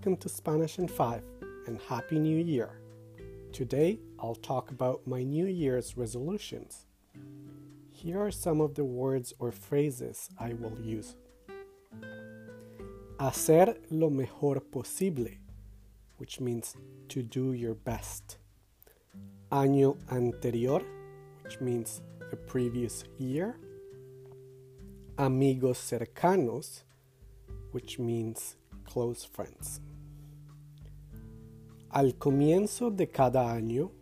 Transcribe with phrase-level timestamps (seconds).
[0.00, 1.22] Welcome to Spanish in 5
[1.66, 2.80] and Happy New Year.
[3.52, 6.86] Today I'll talk about my New Year's resolutions.
[7.92, 11.16] Here are some of the words or phrases I will use.
[13.18, 15.28] Hacer lo mejor posible,
[16.16, 16.76] which means
[17.10, 18.38] to do your best.
[19.52, 20.80] Año anterior,
[21.42, 23.58] which means the previous year.
[25.18, 26.84] Amigos cercanos,
[27.72, 28.56] which means
[28.92, 29.80] close friends.
[31.88, 33.92] Al comienzo de cada año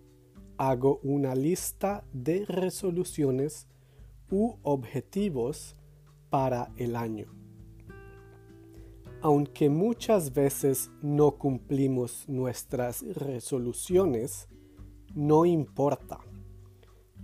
[0.59, 3.67] hago una lista de resoluciones
[4.31, 5.77] u objetivos
[6.31, 7.33] para el año.
[9.23, 14.49] Aunque muchas veces no cumplimos nuestras resoluciones,
[15.15, 16.21] no importa.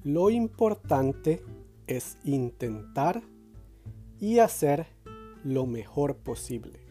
[0.02, 1.42] Lo importante
[1.86, 3.22] es intentar
[4.18, 4.86] y hacer
[5.44, 6.83] lo mejor posible.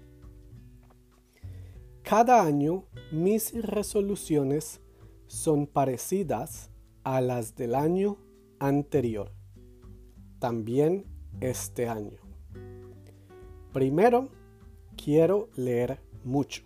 [2.04, 4.82] Cada año mis resoluciones
[5.28, 6.70] son parecidas
[7.06, 8.18] a las del año
[8.59, 9.32] anterior.
[10.38, 11.06] También
[11.40, 12.20] este año.
[13.72, 14.28] Primero,
[15.02, 16.64] quiero leer mucho.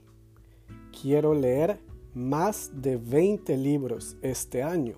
[1.00, 1.80] Quiero leer
[2.16, 4.98] más de 20 libros este año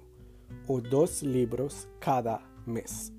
[0.68, 3.12] o dos libros cada mes.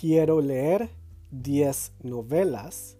[0.00, 0.90] Quiero leer
[1.30, 2.98] 10 novelas,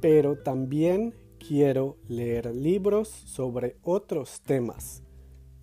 [0.00, 1.14] pero también
[1.46, 5.02] quiero leer libros sobre otros temas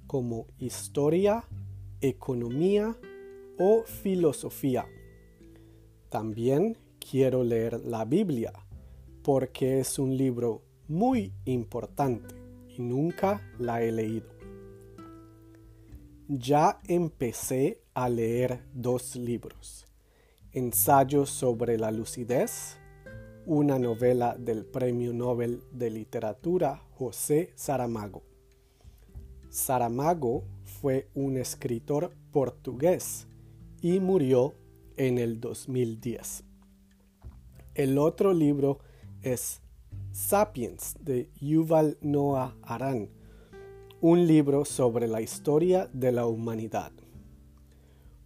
[0.06, 1.48] como historia,
[2.02, 2.96] economía
[3.58, 4.86] o filosofía.
[6.10, 8.54] También quiero leer la Biblia
[9.24, 12.36] porque es un libro muy importante
[12.68, 14.30] y nunca la he leído.
[16.28, 19.88] Ya empecé a leer dos libros.
[20.52, 22.81] Ensayo sobre la lucidez
[23.54, 28.24] una novela del Premio Nobel de Literatura José Saramago.
[29.50, 33.28] Saramago fue un escritor portugués
[33.82, 34.54] y murió
[34.96, 36.46] en el 2010.
[37.76, 38.80] El otro libro
[39.22, 39.62] es
[40.14, 43.10] Sapiens de Yuval Noah Harari,
[44.00, 46.94] un libro sobre la historia de la humanidad.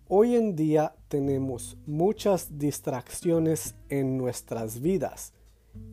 [0.07, 5.33] Hoy en día tenemos muchas distracciones en nuestras vidas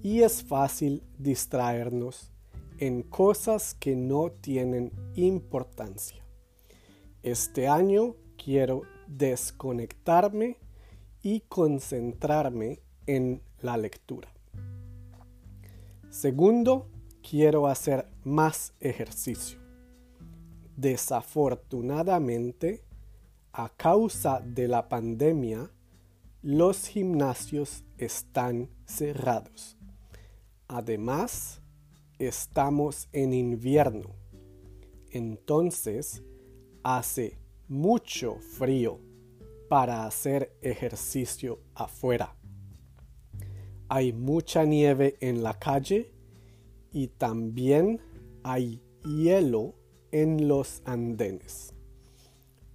[0.03, 2.31] y es fácil distraernos
[2.77, 6.22] en cosas que no tienen importancia.
[7.22, 10.59] Este año quiero desconectarme
[11.22, 14.28] y concentrarme en la lectura.
[16.11, 16.87] Segundo,
[17.27, 19.59] quiero hacer más ejercicio.
[20.77, 22.84] Desafortunadamente,
[23.53, 25.71] a causa de la pandemia,
[26.41, 29.77] los gimnasios están cerrados.
[30.69, 31.61] Además,
[32.19, 34.17] estamos en invierno.
[35.11, 36.23] Entonces,
[36.83, 38.99] hace mucho frío
[39.69, 42.34] para hacer ejercicio afuera.
[43.89, 46.11] Hay mucha nieve en la calle
[46.91, 48.01] y también
[48.43, 49.75] hay hielo
[50.11, 51.72] en los andenes.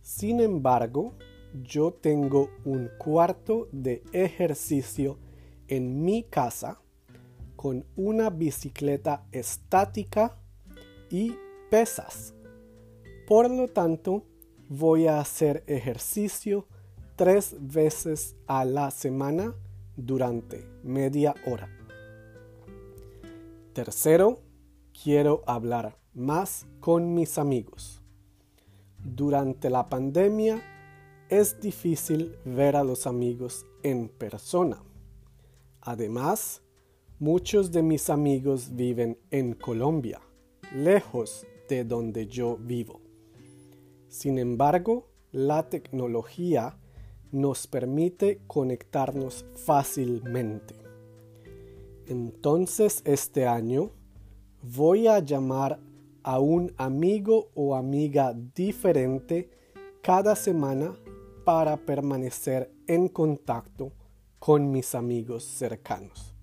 [0.07, 1.16] Sin embargo,
[1.53, 5.19] yo tengo un cuarto de ejercicio
[5.68, 6.79] en mi casa
[7.57, 10.40] con una bicicleta estática
[11.09, 11.35] y
[11.69, 12.34] pesas.
[13.28, 14.23] Por lo tanto,
[14.69, 16.67] voy a hacer ejercicio
[17.17, 19.56] tres veces a la semana
[19.97, 21.69] durante media hora.
[23.73, 24.40] Tercero,
[25.03, 28.06] quiero hablar más con mis amigos.
[29.16, 30.62] Durante la pandemia
[31.29, 34.84] es difícil ver a los amigos en persona.
[35.79, 36.62] Además,
[37.17, 40.19] muchos de mis amigos viven en Colombia,
[40.75, 43.00] lejos de donde yo vivo.
[44.09, 46.78] Sin embargo, la tecnología
[47.32, 50.76] nos permite conectarnos fácilmente.
[52.08, 53.91] Entonces este año
[54.61, 55.79] voy a llamar
[56.28, 59.50] a un amigo o amiga diferente
[60.02, 60.94] cada semana
[61.46, 63.94] para permanecer en contacto
[64.38, 66.35] con mis amigos cercanos.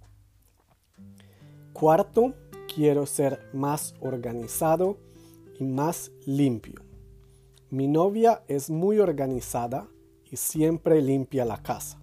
[1.75, 2.33] Cuarto,
[2.75, 4.97] quiero ser más organizado
[5.61, 6.81] y más limpio.
[7.69, 9.87] Mi novia es muy organizada
[10.25, 12.01] y siempre limpia la casa.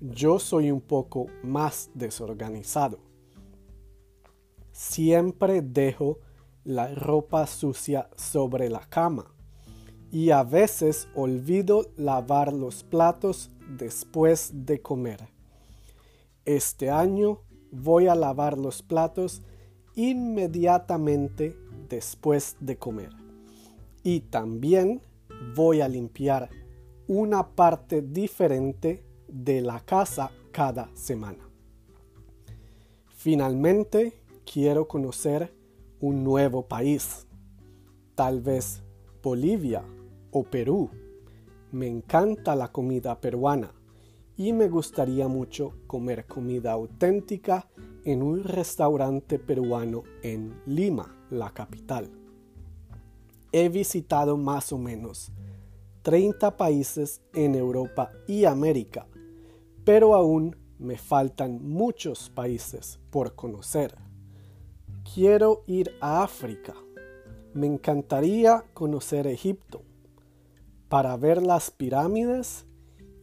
[0.00, 2.98] Yo soy un poco más desorganizado.
[4.72, 6.18] Siempre dejo
[6.68, 9.32] la ropa sucia sobre la cama
[10.12, 15.30] y a veces olvido lavar los platos después de comer.
[16.44, 17.40] Este año
[17.72, 19.40] voy a lavar los platos
[19.94, 21.56] inmediatamente
[21.88, 23.12] después de comer.
[24.02, 25.00] Y también
[25.56, 26.50] voy a limpiar
[27.06, 31.48] una parte diferente de la casa cada semana.
[33.16, 34.12] Finalmente,
[34.44, 35.57] quiero conocer
[36.00, 37.26] un nuevo país,
[38.14, 38.82] tal vez
[39.22, 39.84] Bolivia
[40.30, 40.90] o Perú.
[41.72, 43.72] Me encanta la comida peruana
[44.36, 47.68] y me gustaría mucho comer comida auténtica
[48.04, 52.10] en un restaurante peruano en Lima, la capital.
[53.50, 55.32] He visitado más o menos
[56.02, 59.08] 30 países en Europa y América,
[59.84, 64.07] pero aún me faltan muchos países por conocer.
[65.14, 66.74] Quiero ir a África.
[67.54, 69.82] Me encantaría conocer Egipto
[70.90, 72.66] para ver las pirámides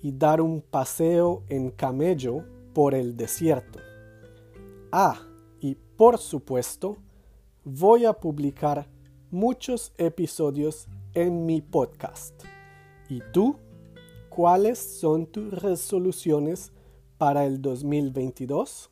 [0.02, 2.44] y dar un paseo en camello
[2.74, 3.80] por el desierto.
[4.92, 5.20] Ah,
[5.60, 6.98] y por supuesto,
[7.64, 8.88] voy a publicar
[9.30, 12.34] muchos episodios en mi podcast.
[13.10, 13.58] ¿Y tú?
[14.30, 16.72] ¿Cuáles son tus resoluciones
[17.20, 18.90] para el 2022?